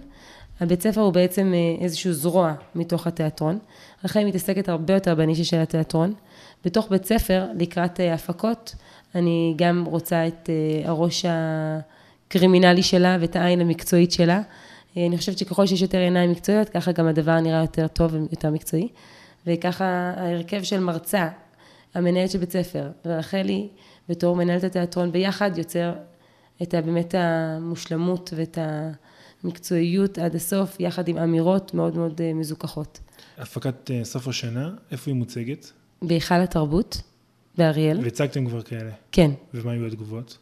[0.59, 3.59] הבית ספר הוא בעצם אה, איזשהו זרוע מתוך התיאטרון.
[4.05, 6.13] רחלי מתעסקת הרבה יותר בנישה של התיאטרון.
[6.65, 8.75] בתוך בית ספר, לקראת אה, הפקות,
[9.15, 14.41] אני גם רוצה את אה, הראש הקרימינלי שלה ואת העין המקצועית שלה.
[14.97, 18.49] אה, אני חושבת שככל שיש יותר עיניים מקצועיות, ככה גם הדבר נראה יותר טוב ויותר
[18.49, 18.87] מקצועי.
[19.47, 19.85] וככה
[20.17, 21.27] ההרכב של מרצה,
[21.93, 23.67] המנהלת של בית ספר, ורחלי
[24.09, 25.93] בתור מנהלת התיאטרון ביחד יוצר
[26.61, 28.57] את באמת המושלמות ואת
[29.43, 32.99] המקצועיות עד הסוף, יחד עם אמירות מאוד מאוד מזוכחות.
[33.37, 35.71] הפקת סוף השנה, איפה היא מוצגת?
[36.01, 37.01] בהיכל התרבות
[37.57, 37.99] באריאל.
[38.03, 38.91] והצגתם כבר כאלה?
[39.11, 39.31] כן.
[39.53, 40.37] ומה היו התגובות?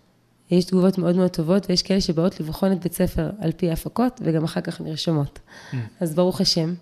[0.52, 4.22] יש תגובות מאוד מאוד טובות, ויש כאלה שבאות לבחון את בית ספר על פי ההפקות,
[4.24, 5.40] וגם אחר כך נרשמות.
[5.40, 5.76] Mm.
[6.00, 6.74] אז ברוך השם.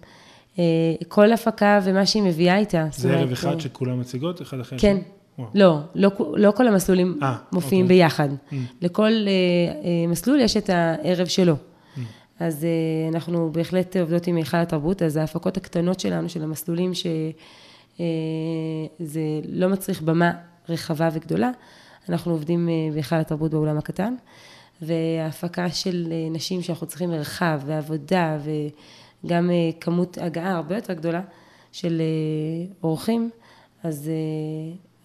[0.59, 0.63] אה,
[1.07, 2.87] כל הפקה ומה שהיא מביאה איתה.
[2.91, 4.97] זה ערב אחד שכולם מציגות, אחד אחרי כן.
[5.53, 7.97] לא, לא, לא כל המסלולים 아, אה, מופיעים אוקיי.
[7.97, 8.29] ביחד.
[8.29, 8.55] Mm.
[8.81, 9.11] לכל
[10.07, 11.55] מסלול יש את הערב שלו.
[11.55, 11.99] Mm.
[12.39, 12.67] אז
[13.13, 17.05] אנחנו בהחלט עובדות עם היכל התרבות, אז ההפקות הקטנות שלנו, של המסלולים ש...
[17.99, 18.05] אה,
[18.99, 20.31] זה לא מצריך במה
[20.69, 21.49] רחבה וגדולה.
[22.09, 24.15] אנחנו עובדים אה, בהיכל התרבות באולם הקטן,
[24.81, 28.37] וההפקה של אה, נשים שאנחנו צריכים מרחב ועבודה
[29.25, 29.49] וגם
[29.81, 31.21] כמות הגעה הרבה יותר גדולה
[31.71, 32.01] של
[32.83, 33.29] אורחים,
[33.83, 34.11] אז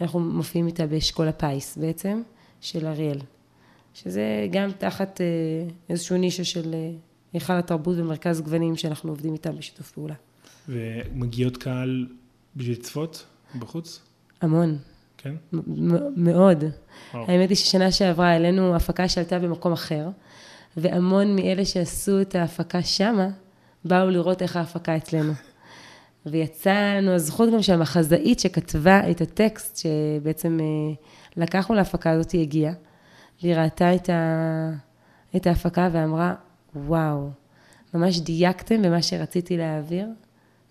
[0.00, 2.22] אנחנו מופיעים איתה באשכול הפיס בעצם,
[2.60, 3.18] של אריאל.
[3.94, 5.20] שזה גם תחת
[5.88, 6.74] איזשהו נישה של
[7.32, 10.14] היכל התרבות ומרכז גוונים שאנחנו עובדים איתם בשיתוף פעולה.
[10.68, 12.06] ומגיעות קהל
[12.56, 13.26] בשביל לצפות
[13.58, 14.00] בחוץ?
[14.40, 14.78] המון.
[15.18, 15.34] כן?
[16.16, 16.64] מאוד.
[17.14, 17.24] וואו.
[17.30, 20.08] האמת היא ששנה שעברה העלינו הפקה שעלתה במקום אחר,
[20.76, 23.28] והמון מאלה שעשו את ההפקה שמה,
[23.84, 25.32] באו לראות איך ההפקה אצלנו.
[26.26, 30.94] ויצאה לנו הזכות גם שהמחזאית שכתבה את הטקסט, שבעצם אה,
[31.36, 32.72] לקחנו להפקה הזאת, היא הגיעה,
[33.42, 34.70] והיא ראתה את, ה...
[35.36, 36.34] את ההפקה ואמרה,
[36.74, 37.30] וואו,
[37.94, 40.06] ממש דייקתם במה שרציתי להעביר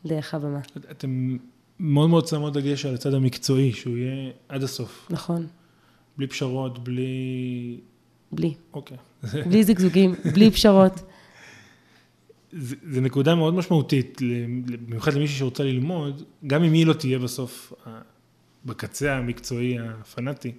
[0.05, 0.59] דרך הבמה.
[0.91, 1.37] אתם
[1.79, 5.07] מאוד מאוד שמות דגש על הצד המקצועי, שהוא יהיה עד הסוף.
[5.09, 5.47] נכון.
[6.17, 7.79] בלי פשרות, בלי...
[8.31, 8.53] בלי.
[8.73, 8.97] אוקיי.
[9.49, 11.01] בלי זגזוגים, בלי פשרות.
[12.91, 14.21] זו נקודה מאוד משמעותית,
[14.87, 17.73] במיוחד למישהי שרוצה ללמוד, גם אם היא לא תהיה בסוף
[18.65, 20.51] בקצה המקצועי הפנאטי,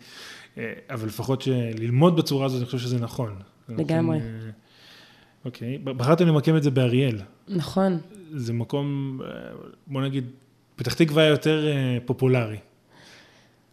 [0.59, 1.47] אה, אבל לפחות
[1.79, 3.35] ללמוד בצורה הזאת, אני חושב שזה נכון.
[3.69, 4.19] לגמרי.
[4.19, 4.23] אה,
[5.45, 7.19] אוקיי, בחרתם למקם את זה באריאל.
[7.49, 7.99] נכון.
[8.35, 9.29] זה מקום, אה,
[9.87, 10.25] בוא נגיד,
[10.77, 12.57] פתח תקווה יותר אה, פופולרי.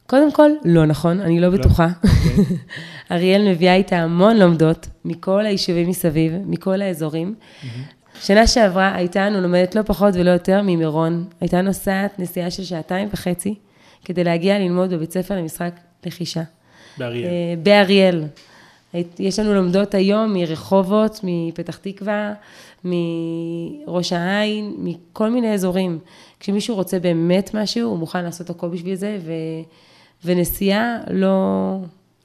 [0.08, 1.58] קודם כל, לא נכון, אני לא, לא.
[1.58, 1.88] בטוחה.
[2.04, 2.56] אוקיי.
[3.12, 7.36] אריאל מביאה איתה המון לומדות מכל היישובים מסביב, מכל האזורים.
[8.22, 11.26] שנה שעברה הייתה לנו לומדת לא פחות ולא יותר ממירון.
[11.42, 13.56] הייתה נוסעת נסיעה של שעתיים וחצי
[14.06, 15.72] כדי להגיע ללמוד בבית ספר למשחק
[16.06, 16.44] לחישה.
[16.98, 17.26] באריאל.
[17.28, 18.24] אה, באריאל.
[19.20, 22.34] יש לנו לומדות היום מרחובות, מפתח תקווה,
[22.84, 26.00] מראש העין, מכל מיני אזורים.
[26.40, 29.32] כשמישהו רוצה באמת משהו, הוא מוכן לעשות הכל בשביל זה, ו,
[30.26, 31.28] ונסיעה לא,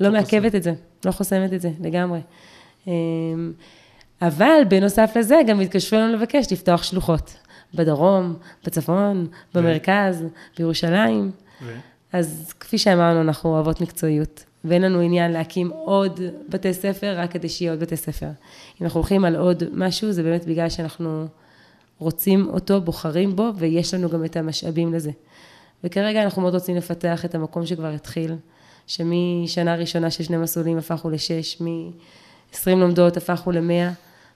[0.00, 0.72] לא, לא מעכבת את זה,
[1.04, 2.20] לא חוסמת את זה לגמרי.
[4.22, 7.36] אבל בנוסף לזה, גם התקשרו לנו לבקש לפתוח שלוחות.
[7.74, 10.24] בדרום, בצפון, במרכז,
[10.58, 11.30] בירושלים.
[11.62, 11.72] ו?
[12.12, 14.44] אז כפי שאמרנו, אנחנו אוהבות מקצועיות.
[14.64, 18.26] ואין לנו עניין להקים עוד בתי ספר רק כדי שיהיה עוד בתי ספר.
[18.80, 21.26] אם אנחנו הולכים על עוד משהו, זה באמת בגלל שאנחנו
[21.98, 25.10] רוצים אותו, בוחרים בו, ויש לנו גם את המשאבים לזה.
[25.84, 28.34] וכרגע אנחנו מאוד רוצים לפתח את המקום שכבר התחיל,
[28.86, 33.90] שמשנה ראשונה של שני מסלולים הפכנו לשש, מ-20 לומדות הפכנו למאה.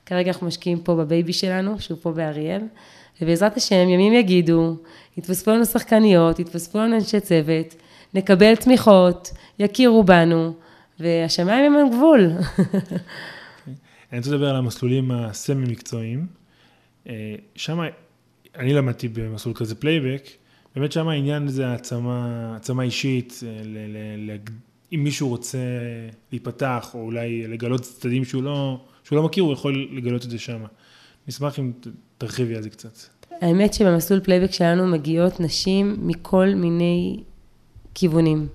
[0.07, 2.63] כרגע אנחנו משקיעים פה בבייבי שלנו, שהוא פה באריאל,
[3.21, 4.77] ובעזרת השם, ימים יגידו,
[5.17, 7.75] יתווספו לנו שחקניות, יתווספו לנו אנשי צוות,
[8.15, 10.55] נקבל תמיכות, יכירו בנו,
[11.01, 12.31] והשמיים הם הגבול.
[14.13, 16.27] אני רוצה לדבר על המסלולים הסמי-מקצועיים.
[17.09, 17.79] אה, שם,
[18.57, 20.29] אני למדתי במסלול כזה פלייבק,
[20.77, 24.37] באמת שם העניין זה העצמה, העצמה אישית, אה,
[24.95, 25.59] אם מישהו רוצה
[26.33, 30.39] להיפתח, או אולי לגלות צדדים שהוא לא, שהוא לא מכיר, הוא יכול לגלות את זה
[30.39, 30.65] שם.
[31.29, 31.73] נשמח אם
[32.19, 32.99] תרחיבי על זה קצת.
[33.41, 37.21] האמת שבמסלול פלייבק שלנו מגיעות נשים מכל מיני
[37.95, 38.47] כיוונים.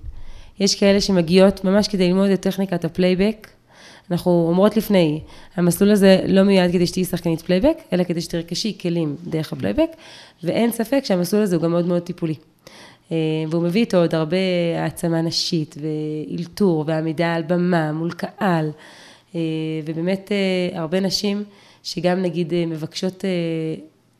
[0.60, 3.48] יש כאלה שמגיעות ממש כדי ללמוד את טכניקת הפלייבק.
[4.10, 5.20] אנחנו אומרות לפני,
[5.54, 9.90] המסלול הזה לא מיועד כדי שתהיי שחקנית פלייבק, אלא כדי שתרכשי כלים דרך הפלייבק,
[10.44, 12.34] ואין ספק שהמסלול הזה הוא גם מאוד מאוד טיפולי.
[13.12, 13.16] אה,
[13.50, 14.36] והוא מביא איתו עוד הרבה
[14.78, 18.70] העצמה נשית, ואילתור, ועמידה על במה מול קהל,
[19.34, 19.40] אה,
[19.84, 21.44] ובאמת אה, הרבה נשים
[21.82, 23.24] שגם נגיד מבקשות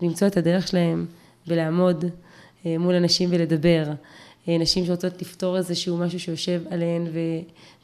[0.02, 1.06] למצוא את הדרך שלהם
[1.46, 2.04] ולעמוד
[2.64, 3.84] מול אנשים ולדבר.
[4.48, 7.06] נשים שרוצות לפתור איזשהו משהו שיושב עליהן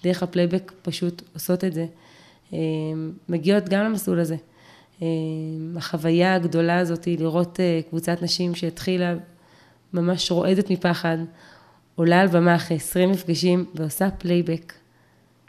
[0.00, 1.86] ודרך הפלייבק פשוט עושות את זה.
[3.28, 4.36] מגיעות גם למסלול הזה.
[5.76, 9.14] החוויה הגדולה הזאת היא לראות קבוצת נשים שהתחילה
[9.92, 11.18] ממש רועדת מפחד,
[11.94, 14.72] עולה על במה אחרי 20 מפגשים ועושה פלייבק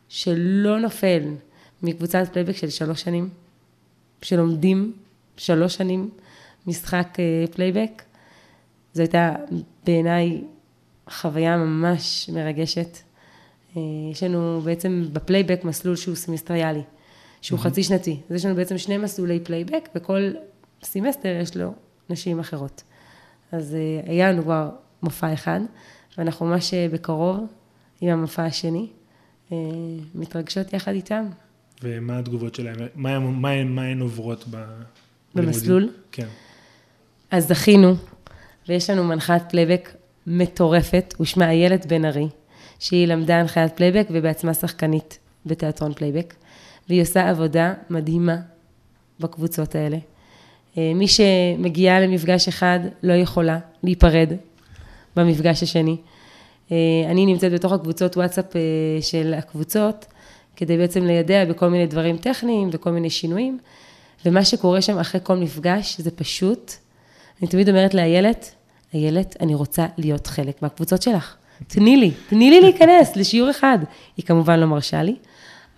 [0.10, 1.22] שלא נופל
[1.84, 3.30] מקבוצת פלייבק של שלוש שנים,
[4.22, 4.94] שלומדים
[5.38, 6.10] שלוש שנים
[6.68, 8.04] משחק אה, פלייבק.
[8.94, 9.36] זו הייתה
[9.86, 10.42] בעיניי
[11.10, 12.98] חוויה ממש מרגשת.
[13.78, 16.82] אה, יש לנו בעצם בפלייבק מסלול שהוא סמסטריאלי,
[17.42, 18.20] שהוא חצי שנתי.
[18.30, 20.32] אז יש לנו בעצם שני מסלולי פלייבק, וכל
[20.84, 21.74] סמסטר יש לו
[22.10, 22.84] נשים אחרות.
[23.52, 24.70] אז אה, היה לנו כבר
[25.04, 25.60] מופע אחד,
[26.18, 27.46] ואנחנו ממש אה, בקרוב
[28.02, 28.88] עם המופע השני,
[29.52, 29.58] אה,
[30.16, 31.26] מתרגשות יחד איתם.
[31.84, 32.76] ומה התגובות שלהם?
[32.96, 34.64] מה, הן- מה, הן- מה הן עוברות ב...
[35.36, 35.90] במסלול?
[36.12, 36.28] כן.
[37.32, 37.94] אז זכינו,
[38.68, 39.90] ויש לנו מנחת פלייבק
[40.28, 42.28] מטורפת, ושמה איילת בן ארי,
[42.80, 46.34] שהיא למדה הנחיית פלייבק ובעצמה שחקנית בתיאטרון פלייבק,
[46.90, 48.38] והיא עושה עבודה מדהימה
[49.20, 49.98] בקבוצות האלה.
[50.78, 54.34] אה, מי שמגיעה למפגש אחד לא יכולה להיפרד
[55.16, 55.98] במפגש השני.
[56.72, 56.78] אה,
[57.10, 58.62] אני נמצאת בתוך הקבוצות וואטסאפ אה,
[59.02, 60.06] של הקבוצות,
[60.56, 63.58] כדי בעצם לידע בכל מיני דברים טכניים וכל מיני שינויים,
[64.26, 66.74] ומה שקורה שם אחרי כל מפגש זה פשוט,
[67.42, 68.52] אני תמיד אומרת לאיילת,
[68.94, 71.36] איילת, אני רוצה להיות חלק מהקבוצות שלך.
[71.68, 73.80] תני לי, תני לי להיכנס לשיעור אחד.
[74.18, 75.16] היא כמובן לא מרשה לי,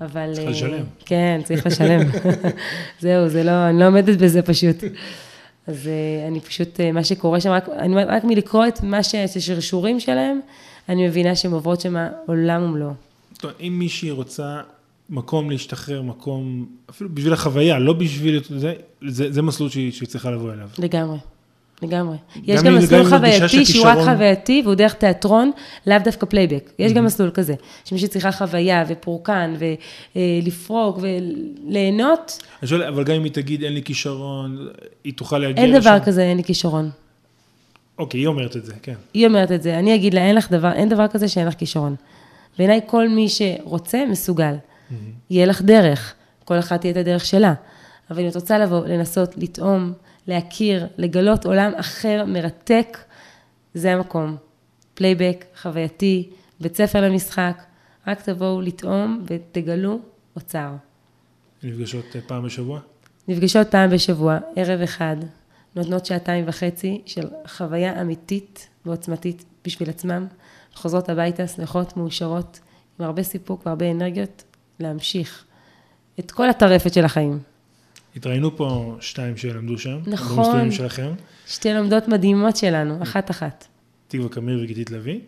[0.02, 0.30] אבל...
[0.34, 0.84] צריכה אה, לשלם.
[1.06, 2.02] כן, צריך לשלם.
[3.02, 4.76] זהו, זה לא, אני לא עומדת בזה פשוט.
[5.68, 9.16] אז אה, אני פשוט, אה, מה שקורה שם, רק, אני רק מלקרוא את מה ש...
[9.16, 10.40] את השרשורים שלהם,
[10.90, 11.96] אני מבינה שהן עוברות שם
[12.28, 12.94] עולם ומלואו.
[13.38, 14.62] טוב, אם מישהי רוצה
[15.10, 18.42] מקום להשתחרר, מקום, אפילו בשביל החוויה, לא בשביל...
[18.50, 18.74] זה,
[19.08, 20.70] זה, זה מסלול שהיא, שהיא צריכה לבוא אליו.
[20.80, 21.18] לגמרי,
[21.82, 22.17] לגמרי.
[22.44, 25.52] יש גם מסלול חווייתי שהוא רק חווייתי והוא דרך תיאטרון,
[25.88, 26.72] לאו דווקא פלייבק.
[26.80, 27.54] יש גם מסלול כזה,
[27.86, 29.56] שמי שצריכה חוויה ופורקן
[30.15, 34.67] ולפרוק וליהנות, אני שואל, אבל גם אם היא תגיד אין לי כישרון,
[35.04, 35.80] היא תוכל להגיע אין לשם?
[35.80, 36.89] דבר כזה, אין לי כישרון.
[38.00, 38.94] אוקיי, היא אומרת את זה, כן.
[39.13, 41.54] היא אומרת את זה, אני אגיד לה, אין לך דבר, אין דבר כזה שאין לך
[41.54, 41.96] כישרון.
[42.58, 44.54] בעיניי כל מי שרוצה, מסוגל.
[45.30, 46.13] יהיה לך דרך,
[46.46, 47.54] כל אחת תהיה את הדרך שלה.
[48.12, 49.94] אבל אם את רוצה לבוא, לנסות, לטעום,
[50.27, 52.97] להכיר, לגלות עולם אחר, מרתק,
[53.73, 54.38] זה המקום.
[54.93, 56.29] פלייבק, חווייתי,
[56.60, 57.63] בית ספר למשחק,
[58.07, 59.99] רק תבואו לטעום ותגלו
[60.36, 60.71] אוצר.
[61.63, 62.79] נפגשות אה, פעם בשבוע?
[63.27, 65.15] נפגשות פעם בשבוע, ערב אחד,
[65.75, 70.27] נותנות שעתיים וחצי של חוויה אמיתית ועוצמתית בשביל עצמם,
[70.73, 72.60] חוזרות הביתה שמחות, מאושרות,
[72.99, 74.43] עם הרבה סיפוק והרבה אנרגיות,
[74.79, 75.45] להמשיך
[76.19, 77.39] את כל הטרפת של החיים.
[78.15, 80.00] התראינו פה שתיים שלמדו שם.
[80.08, 80.71] נכון.
[80.71, 81.12] שלכם.
[81.47, 83.67] שתי לומדות מדהימות שלנו, אחת-אחת.
[84.08, 85.19] תקווה קמיר וגיתית לביא.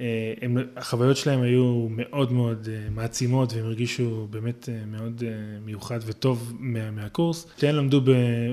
[0.00, 5.30] אה, הם, החוויות שלהם היו מאוד מאוד אה, מעצימות והם הרגישו באמת אה, מאוד אה,
[5.64, 7.46] מיוחד וטוב מה, מהקורס.
[7.56, 8.10] שתיהן למדו, ב,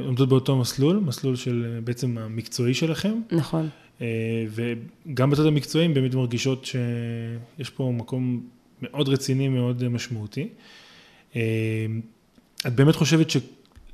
[0.08, 3.70] למדו באותו מסלול, מסלול של אה, בעצם המקצועי שלכם, נכון.
[4.02, 8.42] אה, וגם בצד המקצועי הם באמת מרגישות שיש פה מקום
[8.82, 10.48] מאוד רציני, מאוד אה, משמעותי.
[11.36, 11.42] אה,
[12.68, 13.30] את באמת חושבת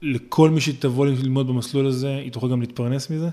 [0.04, 3.30] שלכל מי שתבוא ללמוד במסלול הזה, היא תוכל גם להתפרנס מזה?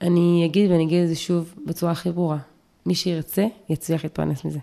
[0.00, 2.38] אני אגיד ואני אגיד את זה שוב בצורה הכי ברורה.
[2.86, 4.58] מי שירצה, יצליח להתפרנס מזה.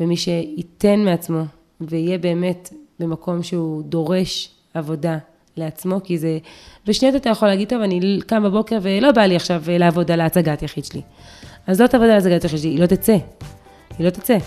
[0.00, 1.42] ומי שייתן מעצמו
[1.80, 5.18] ויהיה באמת במקום שהוא דורש עבודה
[5.56, 6.38] לעצמו, כי זה,
[6.86, 10.62] בשניות אתה יכול להגיד, טוב, אני קם בבוקר ולא בא לי עכשיו לעבוד על ההצגת
[10.62, 11.00] יחיד שלי.
[11.66, 13.16] אז לא תעבוד על ההצגת יחיד שלי, היא לא תצא.
[13.98, 14.38] היא לא תצא.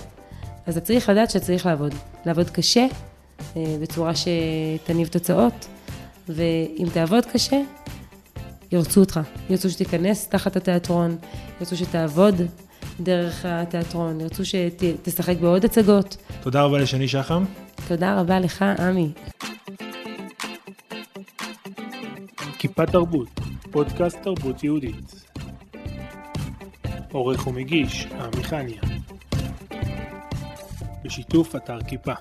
[0.66, 1.94] אז אתה צריך לדעת שאתה צריך לעבוד.
[2.26, 2.88] לעבוד קשה,
[3.58, 5.68] אה, בצורה שתניב תוצאות,
[6.30, 7.62] ואם תעבוד קשה,
[8.72, 9.20] ירצו אותך,
[9.50, 11.18] ירצו שתיכנס תחת התיאטרון,
[11.60, 12.36] ירצו שתעבוד
[13.00, 16.18] דרך התיאטרון, ירצו שתשחק בעוד הצגות.
[16.42, 17.44] תודה רבה לשני שחם.
[17.88, 19.12] תודה רבה לך, עמי.
[22.58, 23.40] כיפה תרבות,
[23.72, 25.26] פודקאסט תרבות יהודית.
[27.12, 28.82] עורך ומגיש, עמי חניה.
[31.04, 32.14] בשיתוף אתר כיפה.